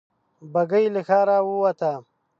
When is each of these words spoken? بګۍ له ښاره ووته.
بګۍ 0.53 0.85
له 0.93 1.01
ښاره 1.07 1.37
ووته. 1.47 1.91